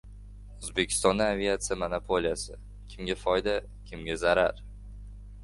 O‘zbekistonda 0.61 1.27
aviatsiya 1.33 1.77
monopoliyasi: 1.81 2.57
kimga 2.95 3.19
foyda, 3.27 3.55
kimga 3.93 4.19
zarar? 4.25 4.65